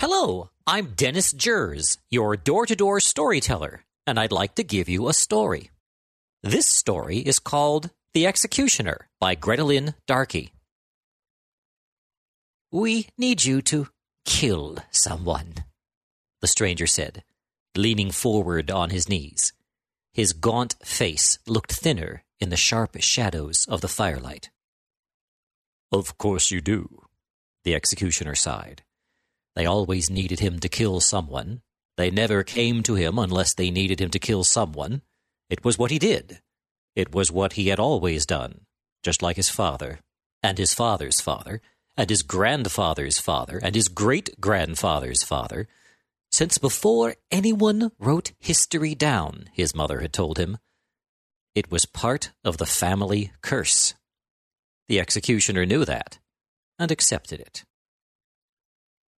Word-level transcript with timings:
Hello, 0.00 0.50
I'm 0.66 0.94
Dennis 0.96 1.32
Jers, 1.32 1.98
your 2.10 2.36
door 2.36 2.66
to 2.66 2.74
door 2.74 2.98
storyteller, 2.98 3.84
and 4.08 4.18
I'd 4.18 4.32
like 4.32 4.56
to 4.56 4.64
give 4.64 4.88
you 4.88 5.08
a 5.08 5.14
story. 5.14 5.70
This 6.42 6.66
story 6.66 7.18
is 7.18 7.38
called 7.38 7.90
The 8.12 8.26
Executioner 8.26 9.08
by 9.20 9.36
Gretelyn 9.36 9.94
Darkey. 10.08 10.50
We 12.72 13.06
need 13.16 13.44
you 13.44 13.62
to 13.62 13.86
kill 14.24 14.78
someone, 14.90 15.64
the 16.40 16.48
stranger 16.48 16.88
said, 16.88 17.22
leaning 17.76 18.10
forward 18.10 18.72
on 18.72 18.90
his 18.90 19.08
knees. 19.08 19.52
His 20.12 20.32
gaunt 20.32 20.74
face 20.82 21.38
looked 21.46 21.72
thinner 21.72 22.24
in 22.40 22.50
the 22.50 22.56
sharp 22.56 22.96
shadows 23.00 23.64
of 23.68 23.80
the 23.80 23.88
firelight. 23.88 24.50
Of 25.92 26.18
course 26.18 26.50
you 26.50 26.60
do, 26.60 27.04
the 27.62 27.76
executioner 27.76 28.34
sighed. 28.34 28.82
They 29.54 29.66
always 29.66 30.10
needed 30.10 30.40
him 30.40 30.58
to 30.60 30.68
kill 30.68 31.00
someone. 31.00 31.62
They 31.96 32.10
never 32.10 32.42
came 32.42 32.82
to 32.84 32.94
him 32.94 33.18
unless 33.18 33.54
they 33.54 33.70
needed 33.70 34.00
him 34.00 34.10
to 34.10 34.18
kill 34.18 34.44
someone. 34.44 35.02
It 35.48 35.64
was 35.64 35.78
what 35.78 35.90
he 35.90 35.98
did. 35.98 36.40
It 36.96 37.14
was 37.14 37.30
what 37.30 37.54
he 37.54 37.68
had 37.68 37.78
always 37.78 38.26
done, 38.26 38.62
just 39.02 39.22
like 39.22 39.36
his 39.36 39.48
father, 39.48 40.00
and 40.42 40.58
his 40.58 40.74
father's 40.74 41.20
father, 41.20 41.60
and 41.96 42.10
his 42.10 42.22
grandfather's 42.22 43.18
father, 43.18 43.60
and 43.62 43.74
his 43.74 43.88
great 43.88 44.40
grandfather's 44.40 45.22
father. 45.22 45.68
Since 46.32 46.58
before 46.58 47.14
anyone 47.30 47.92
wrote 47.98 48.32
history 48.40 48.94
down, 48.96 49.44
his 49.52 49.74
mother 49.74 50.00
had 50.00 50.12
told 50.12 50.38
him. 50.38 50.58
It 51.54 51.70
was 51.70 51.86
part 51.86 52.32
of 52.42 52.56
the 52.56 52.66
family 52.66 53.30
curse. 53.40 53.94
The 54.88 54.98
executioner 54.98 55.64
knew 55.64 55.84
that 55.84 56.18
and 56.78 56.90
accepted 56.90 57.38
it. 57.38 57.64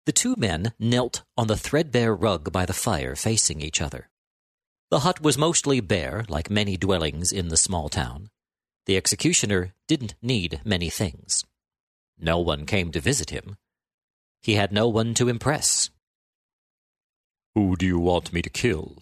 The 0.07 0.13
two 0.13 0.37
men 0.39 0.73
knelt 0.79 1.25
on 1.37 1.49
the 1.49 1.57
threadbare 1.57 2.15
rug 2.15 2.53
by 2.53 2.65
the 2.65 2.73
fire, 2.73 3.17
facing 3.17 3.61
each 3.61 3.83
other. 3.83 4.09
The 4.89 5.01
hut 5.01 5.21
was 5.21 5.37
mostly 5.37 5.81
bare, 5.81 6.25
like 6.29 6.49
many 6.49 6.77
dwellings 6.77 7.33
in 7.33 7.49
the 7.49 7.57
small 7.57 7.89
town. 7.89 8.31
The 8.87 8.97
executioner 8.97 9.75
didn't 9.89 10.15
need 10.23 10.61
many 10.65 10.91
things. 10.91 11.45
No 12.17 12.39
one 12.39 12.67
came 12.67 12.93
to 12.93 13.01
visit 13.01 13.31
him. 13.31 13.57
He 14.43 14.55
had 14.55 14.73
no 14.73 14.87
one 14.87 15.13
to 15.15 15.29
impress. 15.29 15.91
Who 17.57 17.75
do 17.75 17.85
you 17.85 17.99
want 17.99 18.33
me 18.33 18.43
to 18.43 18.51
kill? 18.51 18.99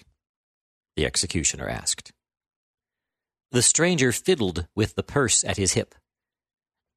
The 0.96 1.04
executioner 1.04 1.68
asked. 1.68 2.12
The 3.50 3.60
stranger 3.60 4.10
fiddled 4.10 4.68
with 4.74 4.94
the 4.94 5.02
purse 5.02 5.44
at 5.44 5.58
his 5.58 5.74
hip. 5.74 5.94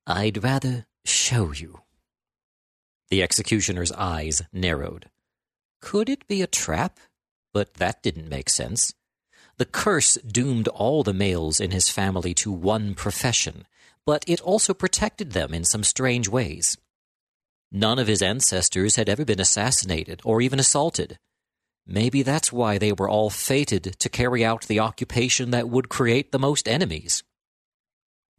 I'd 0.08 0.42
rather 0.44 0.86
show 1.04 1.52
you. 1.52 1.82
The 3.10 3.24
executioner's 3.24 3.92
eyes 3.94 4.42
narrowed. 4.52 5.10
Could 5.82 6.10
it 6.10 6.28
be 6.28 6.42
a 6.42 6.48
trap? 6.48 7.00
But 7.54 7.76
that 7.76 8.04
didn't 8.04 8.30
make 8.30 8.50
sense. 8.50 8.94
The 9.58 9.66
curse 9.66 10.16
doomed 10.16 10.68
all 10.68 11.04
the 11.04 11.14
males 11.14 11.60
in 11.60 11.72
his 11.72 11.90
family 11.90 12.34
to 12.36 12.52
one 12.52 12.94
profession, 12.94 13.66
but 14.06 14.24
it 14.28 14.42
also 14.42 14.74
protected 14.74 15.32
them 15.32 15.54
in 15.54 15.64
some 15.64 15.84
strange 15.84 16.28
ways. 16.28 16.78
None 17.72 17.98
of 17.98 18.08
his 18.08 18.22
ancestors 18.22 18.98
had 18.98 19.10
ever 19.10 19.26
been 19.26 19.40
assassinated 19.40 20.22
or 20.24 20.42
even 20.42 20.60
assaulted. 20.60 21.18
Maybe 21.86 22.22
that's 22.22 22.52
why 22.52 22.78
they 22.78 22.92
were 22.92 23.10
all 23.10 23.30
fated 23.30 23.96
to 24.00 24.10
carry 24.10 24.44
out 24.44 24.68
the 24.68 24.80
occupation 24.80 25.52
that 25.52 25.70
would 25.70 25.90
create 25.90 26.32
the 26.32 26.40
most 26.40 26.68
enemies. 26.68 27.24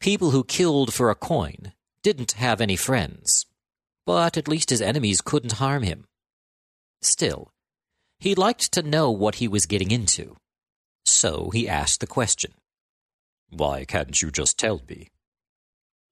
People 0.01 0.31
who 0.31 0.45
killed 0.45 0.95
for 0.95 1.11
a 1.11 1.15
coin 1.15 1.73
didn't 2.03 2.33
have 2.33 2.61
any 2.61 2.77
friends 2.77 3.47
but 4.09 4.39
at 4.39 4.49
least 4.49 4.71
his 4.71 4.81
enemies 4.81 5.21
couldn't 5.21 5.61
harm 5.61 5.83
him. 5.83 6.07
Still, 7.03 7.53
he 8.19 8.35
liked 8.35 8.73
to 8.73 8.81
know 8.81 9.11
what 9.11 9.35
he 9.35 9.47
was 9.47 9.67
getting 9.67 9.91
into. 9.91 10.35
So 11.05 11.51
he 11.51 11.69
asked 11.69 12.01
the 12.01 12.07
question 12.07 12.53
Why 13.51 13.85
can't 13.85 14.23
you 14.23 14.31
just 14.31 14.57
tell 14.57 14.81
me? 14.89 15.11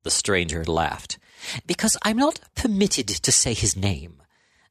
The 0.04 0.10
stranger 0.10 0.62
laughed. 0.62 1.18
Because 1.66 1.96
I'm 2.02 2.18
not 2.18 2.38
permitted 2.54 3.08
to 3.08 3.32
say 3.32 3.54
his 3.54 3.78
name. 3.78 4.20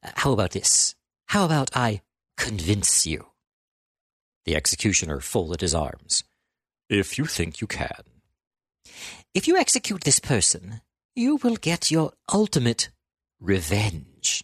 How 0.04 0.32
about 0.32 0.52
this? 0.52 0.94
How 1.26 1.46
about 1.46 1.76
I 1.76 2.02
convince 2.38 3.08
you? 3.08 3.26
The 4.46 4.56
executioner 4.56 5.20
folded 5.20 5.62
his 5.62 5.74
arms. 5.74 6.24
If 6.92 7.18
you 7.18 7.26
think 7.26 7.60
you 7.60 7.66
can. 7.66 8.04
If 9.34 9.48
you 9.48 9.58
execute 9.58 10.04
this 10.04 10.20
person, 10.20 10.82
you 11.16 11.38
will 11.38 11.56
get 11.56 11.90
your 11.90 12.14
ultimate 12.32 12.90
Revenge. 13.46 14.44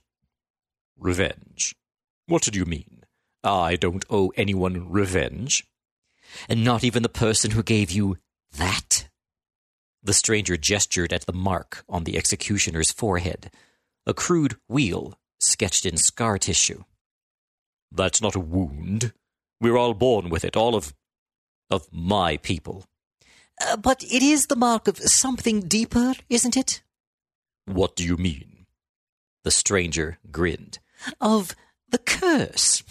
Revenge? 0.96 1.74
What 2.28 2.44
do 2.44 2.60
you 2.60 2.66
mean? 2.66 3.04
I 3.44 3.76
don't 3.76 4.06
owe 4.12 4.32
anyone 4.38 4.92
revenge. 4.92 5.64
And 6.48 6.64
not 6.64 6.84
even 6.84 7.02
the 7.02 7.10
person 7.10 7.52
who 7.52 7.64
gave 7.64 7.90
you 7.90 8.18
that? 8.56 9.10
The 10.04 10.14
stranger 10.14 10.56
gestured 10.56 11.12
at 11.12 11.26
the 11.26 11.34
mark 11.34 11.84
on 11.90 12.04
the 12.04 12.16
executioner's 12.16 12.92
forehead, 12.92 13.50
a 14.06 14.14
crude 14.14 14.58
wheal 14.70 15.16
sketched 15.40 15.88
in 15.88 15.98
scar 15.98 16.38
tissue. 16.38 16.84
That's 17.92 18.22
not 18.22 18.36
a 18.36 18.40
wound. 18.40 19.14
We're 19.60 19.78
all 19.78 19.96
born 19.96 20.30
with 20.30 20.46
it, 20.46 20.56
all 20.56 20.76
of. 20.76 20.94
of 21.72 21.88
my 21.92 22.38
people. 22.38 22.86
Uh, 23.60 23.78
but 23.78 24.04
it 24.04 24.22
is 24.22 24.46
the 24.46 24.56
mark 24.56 24.88
of 24.88 25.00
something 25.00 25.62
deeper, 25.62 26.14
isn't 26.30 26.56
it? 26.56 26.84
What 27.66 27.96
do 27.96 28.04
you 28.06 28.16
mean? 28.16 28.61
The 29.44 29.52
stranger 29.52 30.20
grinned. 30.32 30.80
Of 31.20 31.56
the 31.90 31.98
curse. 31.98 32.84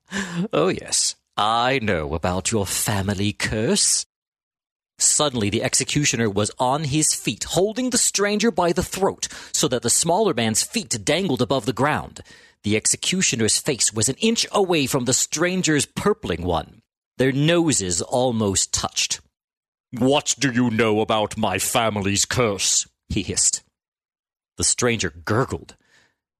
oh, 0.52 0.68
yes, 0.68 1.16
I 1.36 1.78
know 1.82 2.14
about 2.14 2.50
your 2.50 2.66
family 2.66 3.32
curse. 3.32 4.06
Suddenly, 4.98 5.50
the 5.50 5.62
executioner 5.62 6.28
was 6.28 6.50
on 6.58 6.84
his 6.84 7.14
feet, 7.14 7.44
holding 7.44 7.90
the 7.90 7.98
stranger 7.98 8.50
by 8.50 8.72
the 8.72 8.82
throat 8.82 9.28
so 9.52 9.68
that 9.68 9.82
the 9.82 9.90
smaller 9.90 10.34
man's 10.34 10.64
feet 10.64 11.04
dangled 11.04 11.40
above 11.40 11.66
the 11.66 11.72
ground. 11.72 12.20
The 12.64 12.76
executioner's 12.76 13.58
face 13.58 13.92
was 13.92 14.08
an 14.08 14.16
inch 14.16 14.44
away 14.50 14.86
from 14.86 15.04
the 15.04 15.12
stranger's 15.12 15.86
purpling 15.86 16.42
one. 16.42 16.82
Their 17.16 17.30
noses 17.30 18.02
almost 18.02 18.72
touched. 18.72 19.20
What 19.92 20.34
do 20.38 20.50
you 20.50 20.68
know 20.70 21.00
about 21.00 21.36
my 21.36 21.58
family's 21.58 22.24
curse? 22.24 22.86
he 23.08 23.22
hissed. 23.22 23.62
The 24.56 24.64
stranger 24.64 25.10
gurgled. 25.10 25.76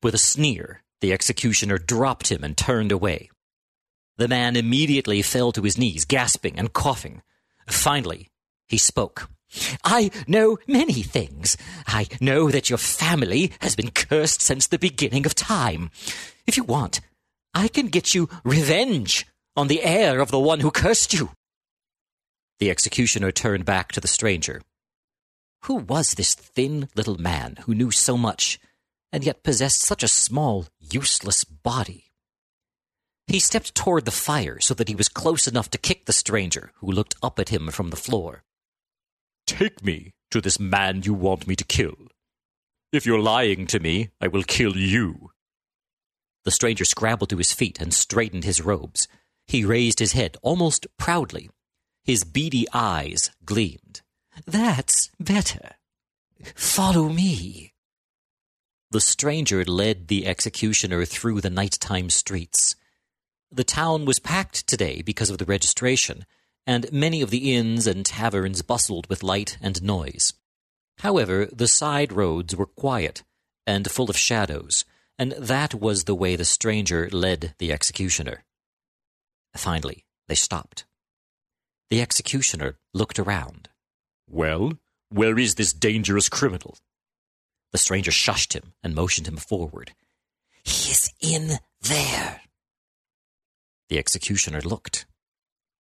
With 0.03 0.15
a 0.15 0.19
sneer, 0.19 0.83
the 1.01 1.13
executioner 1.13 1.79
dropped 1.79 2.31
him 2.31 2.45
and 2.45 2.57
turned 2.57 2.93
away. 2.93 3.31
The 4.17 4.29
man 4.29 4.57
immediately 4.57 5.23
fell 5.23 5.53
to 5.53 5.63
his 5.63 5.79
knees, 5.79 6.05
gasping 6.05 6.59
and 6.59 6.73
coughing. 6.73 7.23
Finally, 7.67 8.29
he 8.67 8.79
spoke. 8.79 9.29
I 9.83 10.11
know 10.27 10.59
many 10.67 11.03
things. 11.03 11.57
I 11.87 12.07
know 12.21 12.51
that 12.51 12.69
your 12.69 12.79
family 12.79 13.53
has 13.61 13.75
been 13.75 13.91
cursed 13.91 14.41
since 14.41 14.67
the 14.67 14.79
beginning 14.79 15.25
of 15.27 15.35
time. 15.35 15.91
If 16.47 16.57
you 16.57 16.65
want, 16.65 17.01
I 17.55 17.69
can 17.69 17.87
get 17.87 18.15
you 18.15 18.29
revenge 18.45 19.27
on 19.57 19.69
the 19.69 19.83
heir 19.83 20.21
of 20.21 20.31
the 20.31 20.39
one 20.39 20.61
who 20.61 20.71
cursed 20.71 21.15
you. 21.15 21.31
The 22.59 22.71
executioner 22.71 23.33
turned 23.33 23.65
back 23.65 23.93
to 23.93 24.01
the 24.01 24.09
stranger. 24.09 24.63
Who 25.63 25.75
was 25.75 26.15
this 26.15 26.35
thin 26.35 26.89
little 26.95 27.21
man 27.21 27.57
who 27.65 27.75
knew 27.75 27.91
so 27.91 28.17
much 28.17 28.61
and 29.13 29.25
yet 29.25 29.43
possessed 29.43 29.81
such 29.81 30.03
a 30.03 30.09
small, 30.09 30.67
useless 30.79 31.45
body. 31.45 32.05
He 33.27 33.41
stepped 33.41 33.75
toward 33.75 34.05
the 34.05 34.11
fire 34.11 34.59
so 34.61 34.75
that 34.75 34.89
he 34.89 34.95
was 34.95 35.09
close 35.09 35.47
enough 35.47 35.71
to 35.71 35.79
kick 35.79 36.07
the 36.07 36.13
stranger, 36.13 36.73
who 36.77 36.91
looked 36.91 37.15
up 37.23 37.39
at 37.39 37.51
him 37.51 37.69
from 37.69 37.91
the 37.91 37.97
floor. 37.97 38.43
Take 39.47 39.85
me 39.85 40.13
to 40.31 40.41
this 40.41 40.59
man 40.59 41.03
you 41.05 41.15
want 41.15 41.47
me 41.47 41.55
to 41.57 41.65
kill. 41.65 42.09
If 42.93 43.05
you're 43.05 43.21
lying 43.21 43.67
to 43.69 43.81
me, 43.81 44.11
I 44.21 44.29
will 44.29 44.45
kill 44.45 44.77
you. 44.77 45.31
The 46.45 46.51
stranger 46.51 46.87
scrambled 46.87 47.29
to 47.31 47.37
his 47.37 47.53
feet 47.53 47.81
and 47.81 47.93
straightened 47.93 48.45
his 48.45 48.63
robes. 48.63 49.09
He 49.47 49.65
raised 49.65 49.99
his 49.99 50.13
head 50.13 50.39
almost 50.43 50.87
proudly. 50.99 51.51
His 52.05 52.25
beady 52.25 52.67
eyes 52.73 53.31
gleamed. 53.45 54.01
That's 54.47 55.11
better. 55.21 55.73
Follow 56.55 57.11
me. 57.11 57.75
The 58.91 59.01
stranger 59.01 59.65
led 59.65 60.09
the 60.09 60.27
executioner 60.27 61.05
through 61.05 61.43
the 61.43 61.51
nighttime 61.51 62.09
streets. 62.09 62.75
The 63.51 63.65
town 63.65 64.07
was 64.07 64.19
packed 64.19 64.67
today 64.67 65.03
because 65.03 65.29
of 65.29 65.37
the 65.37 65.45
registration, 65.45 66.25
and 66.67 66.91
many 66.93 67.21
of 67.21 67.31
the 67.31 67.55
inns 67.55 67.87
and 67.87 68.05
taverns 68.05 68.63
bustled 68.63 69.07
with 69.09 69.23
light 69.23 69.59
and 69.61 69.83
noise. 69.83 70.33
However, 70.99 71.47
the 71.53 71.69
side 71.69 72.13
roads 72.13 72.57
were 72.57 72.67
quiet 72.67 73.23
and 73.67 73.91
full 73.91 74.09
of 74.09 74.17
shadows, 74.17 74.87
and 75.19 75.33
that 75.33 75.75
was 75.75 76.05
the 76.05 76.15
way 76.15 76.35
the 76.35 76.45
stranger 76.47 77.11
led 77.11 77.55
the 77.59 77.73
executioner. 77.73 78.45
Finally, 79.55 80.07
they 80.29 80.35
stopped. 80.35 80.87
The 81.91 82.01
executioner 82.01 82.79
looked 82.95 83.19
around. 83.19 83.69
Well, 84.29 84.75
where 85.11 85.39
is 85.39 85.57
this 85.57 85.73
dangerous 85.73 86.29
criminal? 86.29 86.79
The 87.73 87.79
stranger 87.79 88.11
shushed 88.11 88.55
him 88.55 88.73
and 88.83 88.95
motioned 88.95 89.29
him 89.29 89.37
forward. 89.37 89.93
He 90.65 90.91
is 90.91 91.13
in 91.21 91.59
there? 91.83 92.43
The 93.89 93.99
executioner 93.99 94.61
looked. 94.61 95.07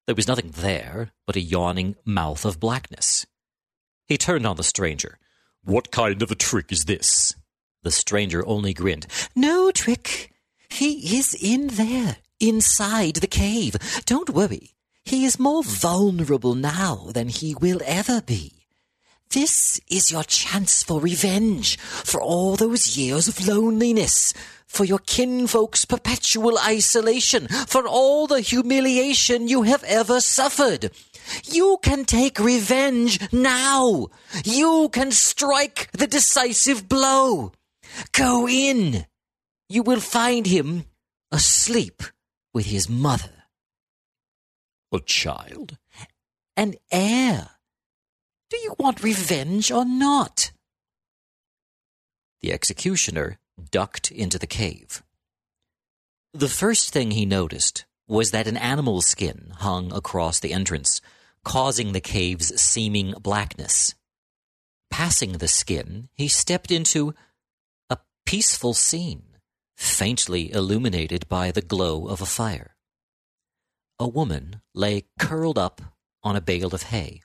There 0.06 0.16
was 0.16 0.28
nothing 0.28 0.51
there 0.51 1.12
but 1.25 1.36
a 1.36 1.42
yawning 1.42 1.95
mouth 2.06 2.45
of 2.45 2.60
blackness. 2.60 3.25
He 4.07 4.18
turned 4.18 4.45
on 4.48 4.56
the 4.56 4.63
stranger. 4.63 5.19
What 5.63 5.92
kind 5.92 6.22
of 6.22 6.31
a 6.31 6.36
trick 6.36 6.72
is 6.72 6.86
this? 6.86 7.36
The 7.84 7.92
stranger 7.92 8.45
only 8.48 8.74
grinned. 8.74 9.07
No 9.36 9.72
trick. 9.72 10.31
He 10.69 11.18
is 11.18 11.33
in 11.33 11.68
there, 11.68 12.18
inside 12.40 13.16
the 13.16 13.28
cave. 13.28 13.75
Don't 14.06 14.30
worry. 14.30 14.72
He 15.04 15.25
is 15.25 15.40
more 15.40 15.63
vulnerable 15.63 16.56
now 16.56 17.07
than 17.12 17.30
he 17.30 17.56
will 17.56 17.81
ever 17.86 18.22
be. 18.22 18.56
This 19.31 19.81
is 19.89 20.09
your 20.09 20.24
chance 20.24 20.83
for 20.83 21.01
revenge 21.01 21.77
for 21.77 22.21
all 22.21 22.56
those 22.56 22.95
years 22.95 23.27
of 23.27 23.45
loneliness, 23.45 24.33
for 24.65 24.85
your 24.85 25.00
kinfolk's 25.00 25.83
perpetual 25.83 26.57
isolation, 26.57 27.47
for 27.68 27.88
all 27.88 28.27
the 28.27 28.39
humiliation 28.39 29.47
you 29.50 29.63
have 29.63 29.83
ever 29.83 30.21
suffered. 30.21 30.91
You 31.44 31.77
can 31.83 32.06
take 32.06 32.39
revenge 32.39 33.19
now. 33.33 34.07
You 34.45 34.89
can 34.94 35.12
strike 35.12 35.91
the 35.91 36.07
decisive 36.07 36.88
blow. 36.88 37.51
Go 38.13 38.47
in. 38.47 39.06
You 39.68 39.83
will 39.83 40.00
find 40.00 40.47
him 40.47 40.85
asleep 41.31 42.01
with 42.53 42.68
his 42.68 42.89
mother. 42.89 43.44
A 44.94 45.01
child? 45.01 45.77
An 46.56 46.75
heir. 46.91 47.56
Do 48.49 48.57
you 48.57 48.75
want 48.79 49.03
revenge 49.03 49.71
or 49.71 49.83
not? 49.83 50.51
The 52.41 52.53
executioner 52.53 53.39
ducked 53.71 54.11
into 54.11 54.39
the 54.39 54.47
cave. 54.47 55.03
The 56.33 56.47
first 56.47 56.94
thing 56.94 57.11
he 57.11 57.25
noticed 57.25 57.85
was 58.07 58.31
that 58.31 58.47
an 58.47 58.55
animal 58.55 59.01
skin 59.01 59.51
hung 59.57 59.91
across 59.91 60.39
the 60.39 60.53
entrance, 60.53 61.01
causing 61.44 61.91
the 61.91 61.99
cave's 61.99 62.59
seeming 62.61 63.13
blackness. 63.19 63.95
Passing 64.89 65.33
the 65.33 65.47
skin, 65.47 66.07
he 66.13 66.29
stepped 66.29 66.71
into 66.71 67.13
a 67.89 67.97
peaceful 68.25 68.73
scene, 68.73 69.23
faintly 69.75 70.51
illuminated 70.53 71.27
by 71.27 71.51
the 71.51 71.61
glow 71.61 72.07
of 72.07 72.21
a 72.21 72.25
fire. 72.25 72.75
A 73.99 74.07
woman 74.07 74.61
lay 74.73 75.05
curled 75.19 75.57
up 75.57 75.81
on 76.23 76.35
a 76.35 76.41
bale 76.41 76.73
of 76.73 76.83
hay. 76.83 77.21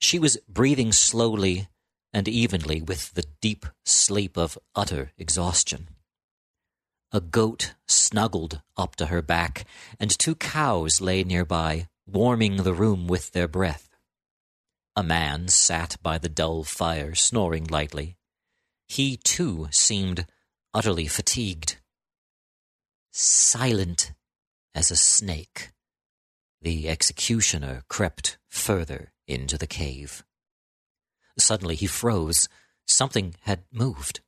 She 0.00 0.18
was 0.18 0.38
breathing 0.48 0.92
slowly 0.92 1.68
and 2.12 2.26
evenly 2.26 2.80
with 2.82 3.12
the 3.12 3.24
deep 3.40 3.66
sleep 3.84 4.36
of 4.36 4.58
utter 4.74 5.12
exhaustion. 5.18 5.88
A 7.12 7.20
goat 7.20 7.74
snuggled 7.86 8.62
up 8.76 8.96
to 8.96 9.06
her 9.06 9.20
back, 9.20 9.66
and 9.98 10.10
two 10.10 10.34
cows 10.34 11.00
lay 11.00 11.22
nearby, 11.22 11.88
warming 12.06 12.56
the 12.56 12.74
room 12.74 13.06
with 13.08 13.32
their 13.32 13.48
breath. 13.48 13.90
A 14.96 15.02
man 15.02 15.48
sat 15.48 15.96
by 16.02 16.18
the 16.18 16.28
dull 16.28 16.64
fire, 16.64 17.14
snoring 17.14 17.64
lightly. 17.64 18.16
He, 18.88 19.16
too, 19.16 19.68
seemed 19.70 20.26
utterly 20.72 21.06
fatigued. 21.06 21.76
Silent 23.12 24.12
as 24.74 24.90
a 24.90 24.96
snake, 24.96 25.70
the 26.62 26.88
executioner 26.88 27.82
crept 27.88 28.38
further 28.48 29.12
into 29.30 29.56
the 29.56 29.66
cave. 29.66 30.24
Suddenly 31.38 31.76
he 31.76 31.86
froze. 31.86 32.48
Something 32.86 33.36
had 33.42 33.62
moved. 33.72 34.20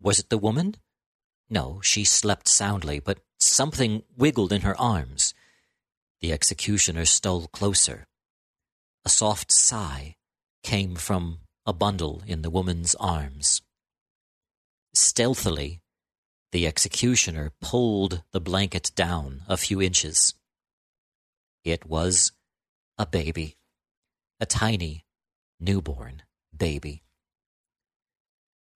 Was 0.00 0.18
it 0.18 0.28
the 0.28 0.38
woman? 0.38 0.74
No, 1.48 1.80
she 1.82 2.04
slept 2.04 2.48
soundly, 2.48 2.98
but 2.98 3.20
something 3.38 4.02
wiggled 4.16 4.52
in 4.52 4.62
her 4.62 4.78
arms. 4.78 5.34
The 6.20 6.32
executioner 6.32 7.04
stole 7.04 7.46
closer. 7.48 8.06
A 9.04 9.08
soft 9.08 9.52
sigh 9.52 10.16
came 10.62 10.96
from 10.96 11.38
a 11.64 11.72
bundle 11.72 12.22
in 12.26 12.42
the 12.42 12.50
woman's 12.50 12.94
arms. 12.96 13.62
Stealthily, 14.92 15.80
the 16.50 16.66
executioner 16.66 17.52
pulled 17.60 18.22
the 18.32 18.40
blanket 18.40 18.90
down 18.94 19.42
a 19.48 19.56
few 19.56 19.80
inches. 19.80 20.34
It 21.64 21.86
was 21.86 22.32
a 22.96 23.06
baby, 23.06 23.56
a 24.40 24.46
tiny 24.46 25.04
newborn 25.58 26.22
baby. 26.56 27.02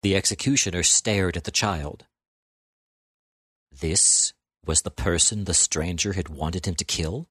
The 0.03 0.17
executioner 0.17 0.83
stared 0.83 1.37
at 1.37 1.45
the 1.45 1.51
child. 1.51 2.07
This 3.71 4.33
was 4.65 4.83
the 4.83 4.91
person 4.91 5.45
the 5.45 5.55
stranger 5.55 6.13
had 6.13 6.29
wanted 6.29 6.67
him 6.67 6.75
to 6.77 6.85
kill? 6.85 7.29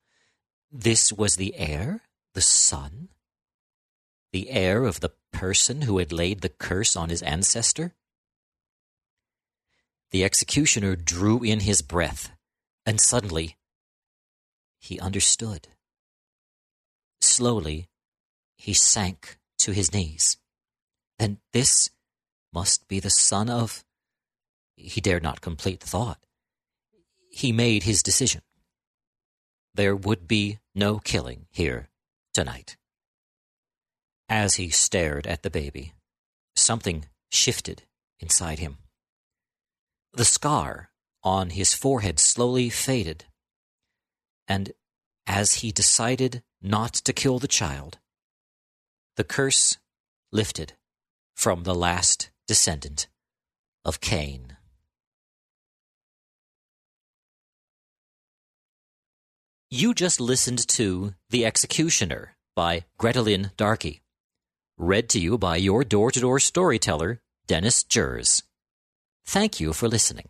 This 0.72 1.12
was 1.12 1.36
the 1.36 1.56
heir, 1.56 2.02
the 2.34 2.42
son? 2.42 3.10
The 4.32 4.50
heir 4.50 4.86
of 4.86 5.02
the 5.02 5.12
person 5.34 5.82
who 5.82 5.98
had 5.98 6.14
laid 6.14 6.42
the 6.42 6.50
curse 6.50 6.96
on 6.96 7.10
his 7.10 7.22
ancestor? 7.22 7.94
The 10.12 10.24
executioner 10.24 10.96
drew 10.96 11.44
in 11.44 11.62
his 11.62 11.82
breath, 11.82 12.32
and 12.86 13.00
suddenly 13.00 13.58
he 14.80 15.00
understood. 15.00 15.68
Slowly, 17.22 17.88
he 18.62 18.76
sank 18.76 19.40
to 19.58 19.72
his 19.72 19.92
knees. 19.92 20.38
Then 21.18 21.40
this 21.52 21.90
must 22.54 22.88
be 22.88 23.00
the 23.00 23.10
son 23.10 23.50
of. 23.50 23.84
He 24.76 25.02
dared 25.02 25.24
not 25.24 25.42
complete 25.42 25.80
the 25.80 25.88
thought. 25.88 26.20
He 27.32 27.52
made 27.52 27.84
his 27.84 28.04
decision. 28.04 28.44
There 29.74 29.96
would 29.96 30.28
be 30.28 30.60
no 30.76 31.00
killing 31.00 31.48
here 31.50 31.90
tonight. 32.36 32.78
As 34.30 34.56
he 34.56 34.70
stared 34.70 35.26
at 35.26 35.42
the 35.42 35.50
baby, 35.50 35.94
something 36.56 37.06
shifted 37.32 37.82
inside 38.20 38.60
him. 38.60 38.78
The 40.14 40.26
scar 40.26 40.92
on 41.24 41.50
his 41.50 41.74
forehead 41.74 42.20
slowly 42.20 42.70
faded, 42.70 43.26
and 44.48 44.74
as 45.26 45.56
he 45.56 45.72
decided 45.72 46.44
not 46.62 46.94
to 46.94 47.12
kill 47.12 47.40
the 47.40 47.48
child, 47.48 47.98
the 49.18 49.24
curse 49.24 49.78
lifted 50.32 50.74
from 51.36 51.64
the 51.64 51.76
last 51.76 52.32
descendant 52.48 53.08
of 53.84 54.00
Cain. 54.00 54.58
You 59.70 59.94
just 59.94 60.20
listened 60.20 60.68
to 60.70 61.14
The 61.30 61.46
Executioner 61.46 62.36
by 62.56 62.86
Gretelyn 63.00 63.56
Darkey, 63.56 64.02
read 64.78 65.08
to 65.10 65.20
you 65.20 65.38
by 65.38 65.56
your 65.56 65.84
door 65.84 66.12
to 66.12 66.20
door 66.20 66.40
storyteller, 66.40 67.22
Dennis 67.48 67.84
Jers. 67.84 68.44
Thank 69.26 69.60
you 69.60 69.74
for 69.74 69.88
listening. 69.88 70.30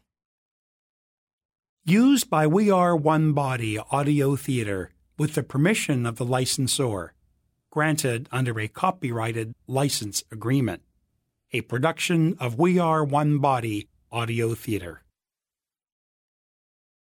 Used 1.83 2.29
by 2.29 2.45
We 2.45 2.69
Are 2.69 2.95
One 2.95 3.33
Body 3.33 3.79
Audio 3.79 4.35
Theater 4.35 4.91
with 5.17 5.33
the 5.33 5.43
permission 5.43 6.05
of 6.05 6.17
the 6.17 6.25
licensor. 6.25 7.13
Granted 7.71 8.27
under 8.33 8.59
a 8.59 8.67
copyrighted 8.67 9.55
license 9.65 10.25
agreement. 10.29 10.81
A 11.53 11.61
production 11.61 12.35
of 12.37 12.59
We 12.59 12.77
Are 12.77 13.01
One 13.01 13.39
Body 13.39 13.87
Audio 14.11 14.55
Theater. 14.55 15.03